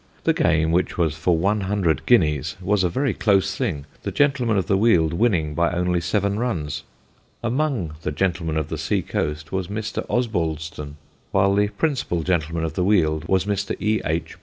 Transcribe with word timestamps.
The 0.23 0.33
game, 0.33 0.71
which 0.71 0.97
was 0.97 1.13
for 1.15 1.37
one 1.37 1.61
hundred 1.61 2.07
guineas, 2.07 2.57
was 2.59 2.83
a 2.83 2.89
very 2.89 3.13
close 3.13 3.55
thing, 3.55 3.85
the 4.01 4.11
Gentlemen 4.11 4.57
of 4.57 4.65
the 4.65 4.75
Weald 4.75 5.13
winning 5.13 5.53
by 5.53 5.69
only 5.69 6.01
seven 6.01 6.39
runs. 6.39 6.81
Among 7.43 7.93
the 8.01 8.11
Gentlemen 8.11 8.57
of 8.57 8.69
the 8.69 8.79
Sea 8.79 9.03
coast 9.03 9.51
was 9.51 9.67
Mr. 9.67 10.03
Osbaldeston, 10.09 10.95
while 11.31 11.53
the 11.53 11.67
principal 11.67 12.23
Gentleman 12.23 12.63
of 12.63 12.73
the 12.73 12.83
Weald 12.83 13.25
was 13.27 13.45
Mr. 13.45 13.75
E. 13.79 14.01
H. 14.03 14.37